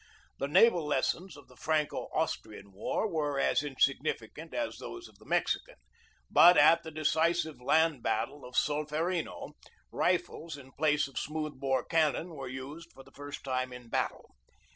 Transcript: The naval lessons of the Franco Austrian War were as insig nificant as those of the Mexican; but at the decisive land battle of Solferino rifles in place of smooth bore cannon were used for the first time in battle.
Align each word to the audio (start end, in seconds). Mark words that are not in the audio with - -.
The 0.39 0.47
naval 0.47 0.83
lessons 0.87 1.37
of 1.37 1.47
the 1.47 1.55
Franco 1.55 2.09
Austrian 2.11 2.71
War 2.71 3.07
were 3.07 3.39
as 3.39 3.61
insig 3.61 3.99
nificant 4.03 4.51
as 4.51 4.79
those 4.79 5.07
of 5.07 5.19
the 5.19 5.27
Mexican; 5.27 5.75
but 6.27 6.57
at 6.57 6.81
the 6.81 6.89
decisive 6.89 7.61
land 7.61 8.01
battle 8.01 8.43
of 8.43 8.55
Solferino 8.55 9.51
rifles 9.91 10.57
in 10.57 10.71
place 10.71 11.07
of 11.07 11.19
smooth 11.19 11.59
bore 11.59 11.85
cannon 11.85 12.29
were 12.29 12.47
used 12.47 12.91
for 12.93 13.03
the 13.03 13.11
first 13.11 13.43
time 13.43 13.71
in 13.71 13.89
battle. 13.89 14.33